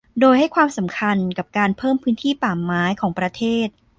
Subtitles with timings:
[0.19, 3.67] โดยให้ความสำคัญกับการเพิ่มพื้นที่ป่าไม้ของประเทศ